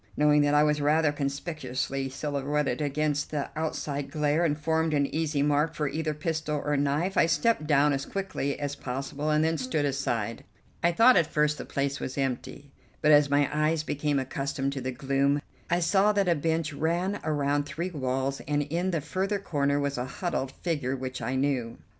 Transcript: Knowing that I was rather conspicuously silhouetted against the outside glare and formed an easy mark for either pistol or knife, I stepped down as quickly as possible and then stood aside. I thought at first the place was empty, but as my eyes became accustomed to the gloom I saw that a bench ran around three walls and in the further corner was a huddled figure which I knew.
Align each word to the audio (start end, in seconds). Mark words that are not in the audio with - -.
Knowing 0.17 0.41
that 0.41 0.55
I 0.55 0.63
was 0.63 0.81
rather 0.81 1.11
conspicuously 1.11 2.09
silhouetted 2.09 2.81
against 2.81 3.29
the 3.29 3.51
outside 3.55 4.09
glare 4.09 4.43
and 4.43 4.57
formed 4.57 4.95
an 4.95 5.05
easy 5.13 5.43
mark 5.43 5.75
for 5.75 5.87
either 5.87 6.15
pistol 6.15 6.59
or 6.65 6.75
knife, 6.75 7.17
I 7.17 7.27
stepped 7.27 7.67
down 7.67 7.93
as 7.93 8.07
quickly 8.07 8.59
as 8.59 8.75
possible 8.75 9.29
and 9.29 9.43
then 9.43 9.59
stood 9.59 9.85
aside. 9.85 10.43
I 10.81 10.91
thought 10.91 11.17
at 11.17 11.27
first 11.27 11.59
the 11.59 11.65
place 11.65 11.99
was 11.99 12.17
empty, 12.17 12.71
but 13.01 13.11
as 13.11 13.29
my 13.29 13.47
eyes 13.53 13.83
became 13.83 14.17
accustomed 14.17 14.73
to 14.73 14.81
the 14.81 14.91
gloom 14.91 15.39
I 15.69 15.79
saw 15.79 16.11
that 16.13 16.27
a 16.27 16.33
bench 16.33 16.73
ran 16.73 17.19
around 17.23 17.67
three 17.67 17.91
walls 17.91 18.41
and 18.47 18.63
in 18.63 18.89
the 18.89 19.01
further 19.01 19.37
corner 19.37 19.79
was 19.79 19.99
a 19.99 20.05
huddled 20.05 20.51
figure 20.63 20.95
which 20.95 21.21
I 21.21 21.35
knew. 21.35 21.77